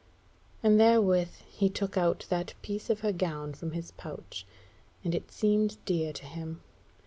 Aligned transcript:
And 0.63 0.79
therewith 0.79 1.29
he 1.47 1.69
took 1.69 1.95
out 1.95 2.25
that 2.29 2.55
piece 2.63 2.89
of 2.89 3.01
her 3.01 3.11
gown 3.11 3.53
from 3.53 3.73
his 3.73 3.91
pouch, 3.91 4.47
and 5.03 5.13
it 5.13 5.31
seemed 5.31 5.77
dear 5.85 6.11
to 6.11 6.25
him. 6.25 6.61